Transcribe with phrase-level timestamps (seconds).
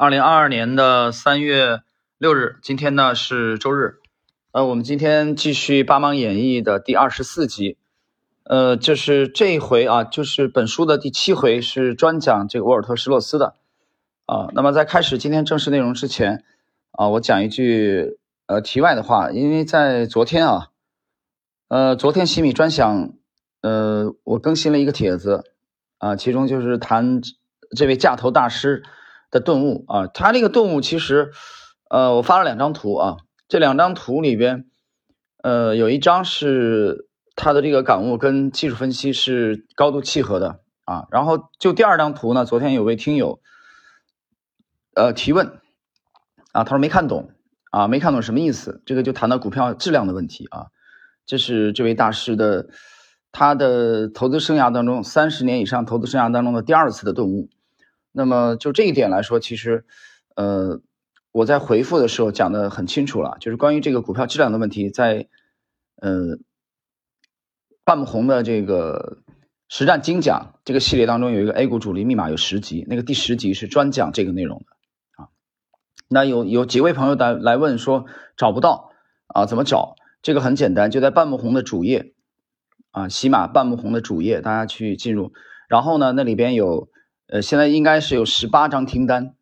[0.00, 1.82] 二零二二年的三月
[2.16, 3.96] 六日，今天呢是周日，
[4.50, 7.76] 呃，我们今天继续《八芒演义》的第二十四集，
[8.44, 13.56] 呃，就是这一回啊，就是本书的第七回，是专讲这个沃尔特·施洛斯的
[14.24, 14.48] 啊。
[14.54, 16.44] 那么在开始今天正式内容之前
[16.92, 20.68] 啊，我讲一句呃题外的话，因为在昨天啊，
[21.68, 23.12] 呃，昨天西米专享，
[23.60, 25.44] 呃，我更新了一个帖子
[25.98, 27.20] 啊，其中就是谈
[27.76, 28.82] 这位架头大师。
[29.30, 31.30] 的顿悟啊，他这个顿悟其实，
[31.88, 33.16] 呃，我发了两张图啊，
[33.48, 34.66] 这两张图里边，
[35.42, 43.40] 呃，有一张是他的这个感悟跟技术分析是高度契合的啊，然后就第二张图呢，昨天有位听友，
[44.94, 45.60] 呃，提问
[46.52, 47.30] 啊，他说没看懂
[47.70, 50.66] 啊，没看懂什么意思，这个就谈到股票质量的问题啊，
[51.24, 52.68] 这是这位大师的
[53.30, 57.48] 他的投资生涯当中三十年以上投资生涯当中的第二次的顿悟。
[58.12, 59.84] 那么就这一点来说，其实，
[60.34, 60.80] 呃，
[61.30, 65.28] 我在回复的时候讲的很清楚了，就是关于这个股票质量的问题，在
[65.94, 66.38] 呃
[67.84, 69.18] 半木红的这个
[69.68, 75.28] 实战精讲这个系列当中，有一个 A 股主力密码有十集，那个第十集是专讲这个内容的啊。
[76.08, 78.90] 那有有几位朋友来来问说找不到
[79.28, 79.94] 啊，怎么找？
[80.20, 82.12] 这个很简单，就在半木红的主页
[82.90, 85.32] 啊，喜马半木红的主页，大家去进入，
[85.68, 86.88] 然后呢，那里边有。
[87.30, 89.36] 呃，现在应该是有十八张听单，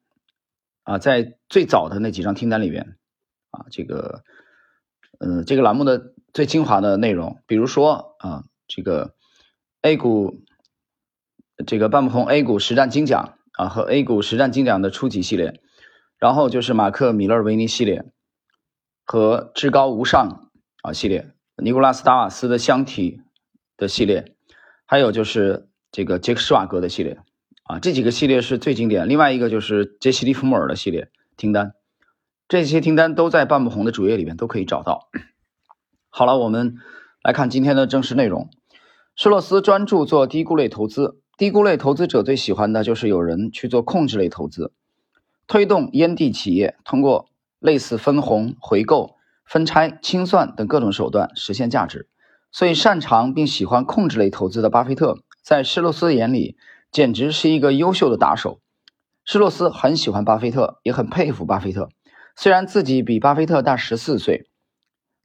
[0.83, 2.99] 啊，在最早的那几张听单里边，
[3.51, 4.25] 啊，这个，
[5.19, 9.15] 嗯，这个栏目的最精华的内容，比如说啊，这个
[9.81, 10.45] A 股，
[11.67, 15.59] 这个半不红 A 股实战精讲啊，和 A 股实战精讲的初级系列，
[16.19, 18.05] 然后就是马克米勒维尼系列
[19.07, 20.51] 和至高无上
[20.83, 23.23] 啊系列，尼古拉斯达瓦斯的箱体
[23.79, 24.37] 的系列，
[24.85, 27.19] 还有就是这个杰克施瓦格的系列。
[27.69, 29.07] 啊，这几个系列是最经典。
[29.11, 31.75] 另外一个就是杰西·利弗莫尔的系列听单，
[32.49, 35.11] 这些听单都在半不红的主页里面都可以找到。
[36.09, 36.77] 好了，我们
[37.23, 38.49] 来看今天的正式内容。
[39.15, 44.73] 施洛斯专注做低估类投资，低估类投资者最喜欢的就是有人去做控制类投资，
[45.47, 47.29] 推动烟蒂企业通过
[47.59, 52.09] 类似分红、回购、分拆、清算等各种手段实现价值。
[52.51, 56.57] 所以，擅长并喜欢控制类投资的巴菲特，在施洛斯眼里。
[56.91, 58.61] 简直是一个优秀的打手。
[59.25, 61.91] 施洛斯很喜欢巴菲特，也很佩服巴菲特。
[62.35, 64.49] 虽然自己比巴菲特大十四岁，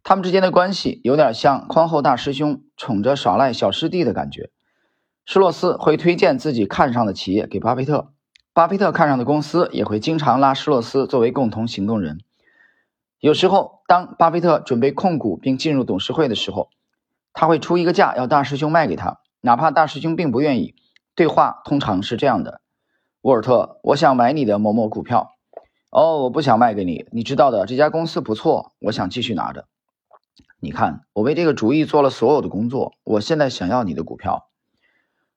[0.03, 4.49] 他们之间的关系有点像宽厚大师兄宠着耍赖小师弟的感觉。
[5.25, 8.11] 施洛斯会推荐自己看上的企业给巴菲特，
[8.51, 12.19] 巴菲特看上的公司也会经常拉施洛斯作为共同行动人。
[13.19, 16.69] 有时候，当巴菲特准备控股并进入董事会的时候，
[17.31, 20.75] 他会出一个价要大师兄卖给他，哪怕大师兄并不愿意。
[21.15, 22.61] 对话通常是这样的：
[23.21, 25.31] 沃尔特，我想买你的某某股票。
[25.91, 29.67] 哦，我不想卖给你，你知道的，这家公司不错，我想继续拿着。
[30.59, 34.49] 你看，我为这个主意做了所有的工作，我现在想要你的股票。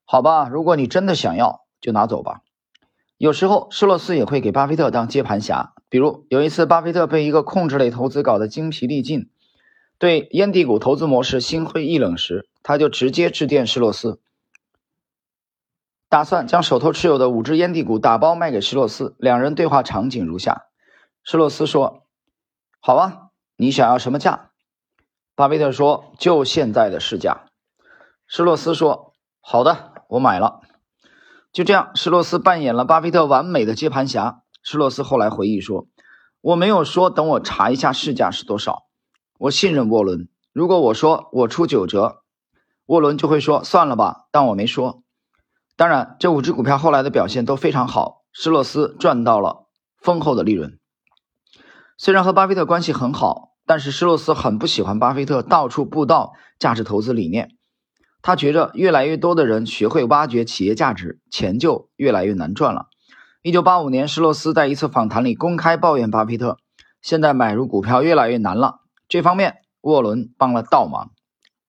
[0.06, 2.40] 好吧，如果你真的想要，就拿走吧。
[3.18, 5.74] 有时候，施洛斯也会给巴菲特当接盘侠。
[5.90, 9.28] 比如有一次，巴菲特被一个控制类投资搞得精疲力尽，
[9.98, 14.20] 对烟蒂股投资模式心灰意冷时，他就直接致电施洛斯。
[16.08, 19.16] 打算将手头持有的五只烟蒂股打包卖给施洛斯。
[19.18, 20.66] 两人对话场景如下：
[21.24, 22.04] 施洛斯说
[22.80, 24.50] ：“好啊，你想要什么价？”
[25.34, 27.46] 巴菲特说：“就现在的市价。”
[28.28, 30.60] 施洛斯说：“好的，我买了。”
[31.52, 34.42] 就这样，施洛斯扮演了巴菲特完美的接盘侠。
[34.62, 35.88] 施洛斯后来回忆说
[36.40, 38.84] ：“我没有说等我查一下市价是多少。
[39.38, 40.28] 我信任沃伦。
[40.52, 42.22] 如果我说我出九折，
[42.86, 44.26] 沃伦就会说算了吧。
[44.30, 45.02] 但我没说。”
[45.76, 49.66] 当然，这五只股票后来的表现都非常好，施洛斯赚到了
[50.00, 50.78] 丰厚的利润。
[51.98, 57.50] 虽然和巴菲特关系很好，但是施洛斯很不喜欢巴菲特到处布道价值投资理念。
[58.22, 62.86] 他觉着越来越多的人学会挖掘企业价值，钱就越来越难赚了。
[63.42, 66.56] 一九八五年，施洛斯在一次访谈里公开抱怨巴菲特
[67.02, 71.10] ：“现在买入股票越来越难了。”这方面，沃伦帮了倒忙。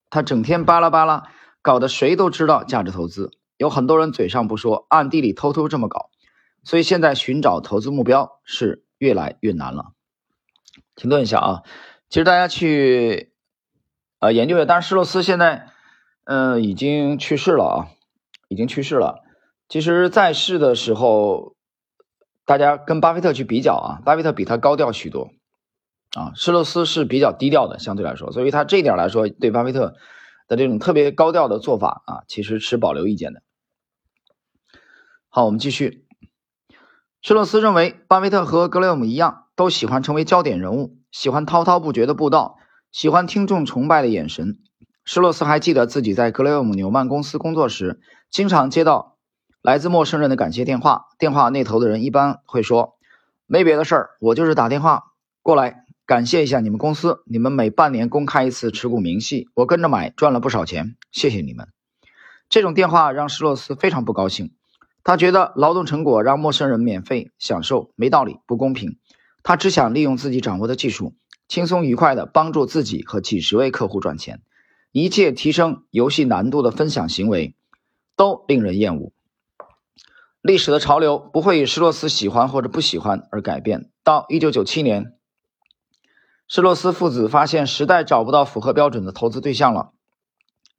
[0.09, 1.23] 他整天巴拉巴拉，
[1.61, 3.31] 搞得谁都知道价值投资。
[3.57, 6.09] 有很多人嘴上不说，暗地里偷偷这么搞，
[6.63, 9.93] 所以现在寻找投资目标是越来越难了。
[10.95, 11.63] 停顿一下啊，
[12.09, 13.33] 其实大家去
[14.19, 15.69] 呃研究一下，但是施洛斯现在
[16.23, 17.77] 嗯已经去世了啊，
[18.47, 19.23] 已经去世了。
[19.69, 21.55] 其实在世的时候，
[22.45, 25.31] 大家跟巴菲特去比较啊，巴菲特比他高调许多
[26.15, 29.95] 啊，施洛斯是比较低调的，相对来说，所以他这一点来说，对巴菲特
[30.47, 33.41] 的这种特别高调的做法啊，其实持保留意见的。
[35.37, 36.03] 好，我们继续。
[37.21, 42.57] 施洛斯认为，巴菲特和格雷厄姆一样，都喜欢成为焦点人物，喜欢滔滔不绝的布道，
[42.91, 44.57] 喜欢听众崇拜的眼神。
[45.05, 47.99] 施洛斯还记得自己在格雷厄姆纽曼公司工作时，
[48.31, 49.15] 经常接到
[49.61, 51.05] 来自陌生人的感谢电话。
[51.19, 52.97] 电话那头的人一般会说
[53.45, 55.11] ：“没别的事儿，我就是打电话
[55.43, 57.21] 过来感谢一下你们公司。
[57.27, 61.67] 你们每半年公开一次持股明细，我跟着买，赚了不少钱，谢谢你们。”
[62.49, 64.51] 这种电话让施洛斯非常不高兴。
[65.07, 68.97] 他觉得劳动成果让陌生人免费享受没道理，不公平。
[69.41, 71.15] 他只想利用自己掌握的技术，
[71.47, 74.41] 轻松愉快地帮助自己和几十位客户赚钱。
[74.91, 77.55] 一切提升游戏难度的分享行为
[78.17, 79.13] 都令人厌恶。
[80.41, 83.89] 历史的潮流不会以施洛斯喜欢或者不喜欢而改变。
[84.03, 85.13] 到1997年，
[86.49, 89.93] 施洛斯父子发现时代找不到符合标准的投资对象了，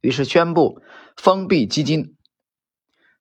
[0.02, 0.82] 于是宣布
[1.16, 2.14] 封闭基金。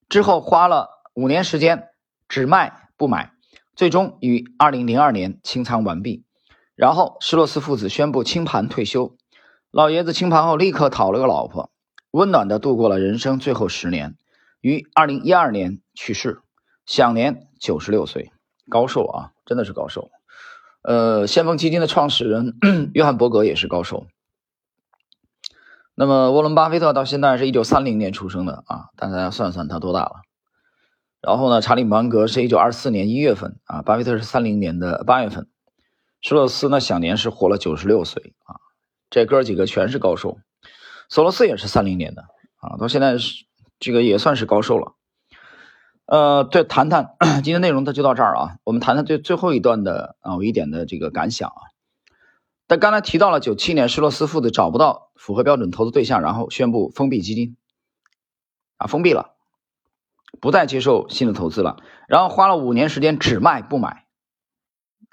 [0.10, 1.90] 之后花了五年时间，
[2.30, 3.32] 只卖不买，
[3.76, 6.24] 最终于2002年清仓完毕。
[6.76, 9.18] 然后施洛斯父子宣布清盘退休。
[9.72, 11.72] 老爷子清盘后立刻讨了个老婆，
[12.12, 14.16] 温暖的度过了人生最后十年，
[14.62, 16.42] 于二零一二年去世，
[16.86, 18.32] 享年九十六岁，
[18.70, 20.12] 高寿啊，真的是高寿。
[20.84, 22.60] 呃，先锋基金的创始人
[22.94, 24.06] 约翰伯格也是高寿。
[25.96, 30.27] 那么沃伦巴菲特到现在是一九三零年出生的啊，大家算算他多大了。
[31.28, 35.50] 然后呢，查理芒格是一九二四年一月份啊，巴菲特是三零年的八月份，
[36.22, 38.56] 施洛斯呢享年是活了九十六岁啊。
[39.10, 40.38] 这哥几个全是高寿，
[41.10, 42.22] 索罗斯也是三零年的
[42.62, 43.44] 啊，到现在是
[43.78, 44.94] 这个也算是高寿了。
[46.06, 48.56] 呃，对谈谈 今天内容，它就到这儿啊。
[48.64, 51.62] 我们谈谈最最后一段的啊，我一点的这个感想啊。
[52.68, 57.58] 但刚才提到了九七年施洛斯父子找不到符合标准投资对象，然后宣布封闭基金
[58.78, 59.36] 啊，封闭了，
[60.40, 61.78] 不再接受新的投资了。
[62.08, 64.06] 然后花了五年时间只卖不买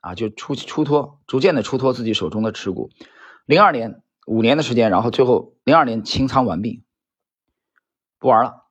[0.01, 2.91] 啊，就出出脱，逐渐的出脱自己手中的持股。
[3.47, 6.85] 零二年五年的时间，然后最后零二年清仓完毕，
[8.19, 8.65] 不玩了。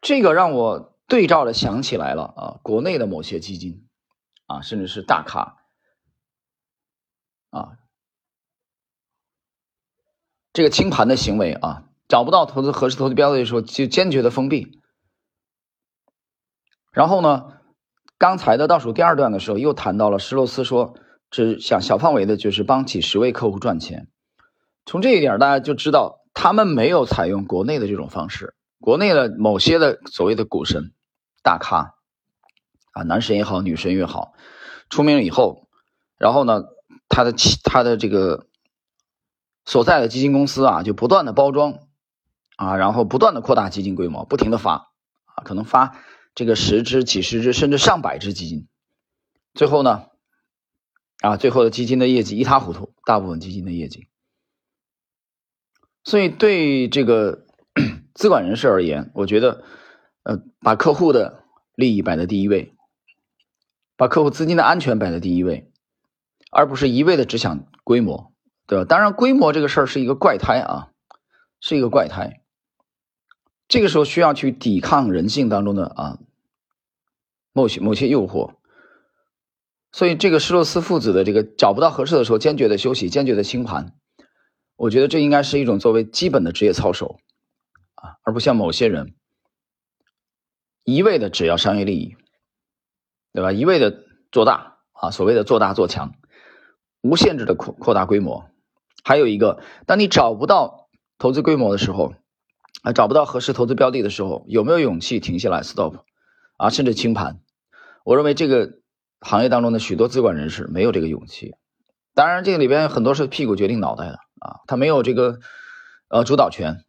[0.00, 3.86] 这个让我对照的想起来了啊，国内的某些基金
[4.46, 5.56] 啊，甚至是大咖
[7.50, 7.78] 啊，
[10.52, 14.82] 这个清盘的行为啊，找不到投资合适投资标的的时候，就坚决的封闭。
[16.94, 17.52] 然后呢，
[18.16, 20.94] 刚才的倒数第二段的时候，又谈到了施洛斯说。
[21.30, 24.06] 只想小范围的，就是帮几十位客户赚钱。
[24.86, 28.54] 从这一点，大家就知道他们没有采用国内的这种方式。
[28.78, 30.92] 国内的某些的所谓的股神、
[31.42, 31.96] 大咖
[32.92, 34.34] 啊，男神也好，女神也好，
[34.88, 35.66] 出名以后，
[36.18, 36.62] 然后呢，
[37.08, 38.46] 他的他的这个
[39.64, 41.80] 所在的基金公司啊，就不断的包装
[42.54, 44.92] 啊，然后不断的扩大基金规模，不停的发
[45.24, 45.96] 啊，可能发
[46.34, 48.66] 这个十只、几十只，甚至上百只基金，
[49.54, 50.06] 最后呢？
[51.20, 54.08] 啊，最后的基金的业绩一塌糊涂，大部分基金的业绩。
[56.02, 57.46] 所以对这个
[58.14, 59.64] 资管人士而言，我觉得，
[60.24, 61.44] 呃，把客户的
[61.76, 62.74] 利益摆在第一位，
[63.96, 65.72] 把客户资金的安全摆在第一位，
[66.50, 68.34] 而不是一味的只想规模，
[68.66, 68.84] 对吧？
[68.84, 70.90] 当然，规模这个事儿是一个怪胎啊，
[71.60, 72.43] 是一个怪胎。
[73.74, 76.18] 这个时候需要去抵抗人性当中的啊
[77.52, 78.54] 某些某些诱惑。
[79.90, 83.96] 所以，这个施洛斯父子的这个找不到合适的时候，坚决的休息，坚决的清盘，
[84.76, 87.18] 我觉得这应该是一种作为基本的职业操守
[87.96, 89.16] 啊，而不像某些人
[90.84, 92.14] 一味的只要商业利益，
[93.32, 93.50] 对吧？
[93.50, 96.12] 一味的做大啊，所谓的做大做强，
[97.00, 98.48] 无限制的扩扩大规模。
[99.02, 100.88] 还有一个，当你找不到
[101.18, 102.14] 投资规模的时候，
[102.82, 106.04] 啊，找不到合适投资标的的时候，有没有勇气停下来 stop
[106.56, 107.40] 啊，甚至清盘？
[108.04, 108.80] 我认为这个。
[109.26, 111.54] 行业当中的许多资管人士没有这个勇气，
[112.12, 115.38] 当然这个里边很多是屁股决定脑袋的啊，他没有这个
[116.08, 116.84] 呃主导权，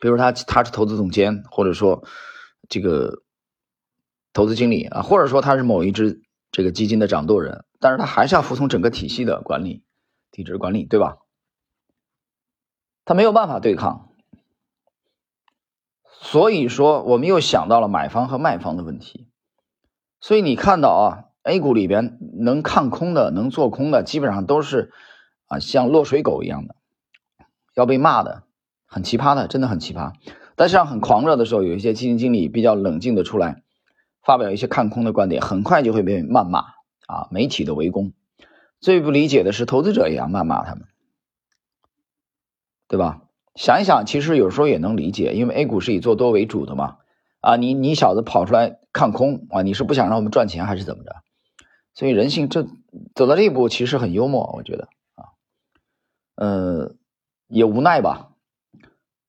[0.00, 2.02] 比如他他是投资总监，或者说
[2.68, 3.22] 这个
[4.32, 9.84] 投资经理啊，或者说他是某一只这个基金的掌舵人，但是他还是要服从整个体系的管理
[10.32, 11.18] 体制管理，对吧？
[13.04, 14.11] 他没有办法对抗，
[16.22, 19.28] 所以说我们又想到了买方和卖方的问题，
[20.20, 21.24] 所以你看到啊。
[21.44, 24.92] A 股里边能看空的、能做空的，基本上都是
[25.48, 26.76] 啊，像落水狗一样的，
[27.74, 28.44] 要被骂的，
[28.86, 30.12] 很奇葩的，真的很奇葩。
[30.54, 33.64] 但是，很狂热的时候，有一些基金经理比较冷静的出来，
[34.22, 36.60] 发表一些看空的观点，很快就会被谩骂
[37.08, 38.12] 啊，媒体的围攻。
[38.78, 40.84] 最不理解的是，投资者也要谩骂他们，
[42.86, 43.21] 对吧？
[43.54, 46.96] 想一想，其实有时候也能理解，因为 A 股是以做多为主的嘛。
[47.40, 51.12] 啊，你你小子跑出来看空啊，你是不想让我们赚钱还是怎么着？
[51.92, 52.66] 所以人性这
[53.14, 55.34] 走到这一步其实很幽默，我觉得啊，
[56.36, 56.94] 呃，
[57.48, 58.30] 也无奈吧。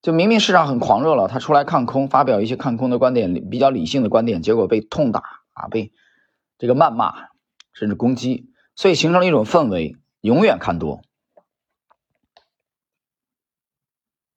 [0.02, 5.22] 就明明市场很狂热了，他出来看空，发表一些看空的观点，比较理性的观点，结果被痛打
[5.54, 5.92] 啊，被
[6.58, 7.14] 这个谩骂，
[7.74, 11.02] 甚至攻击，所以形成了一种氛围，永远看多。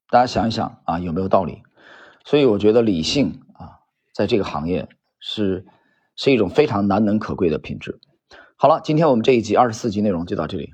[0.09, 1.63] 大家想一想啊，有没有道理？
[2.23, 3.79] 所以我觉得理性啊，
[4.13, 4.87] 在这个行业
[5.19, 5.65] 是
[6.15, 7.99] 是一种非常难能可贵的品质。
[8.55, 10.73] 好了，今天我们这一集二十四集内容就到这里。